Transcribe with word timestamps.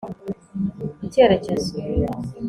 icyerekezo 1.05 1.75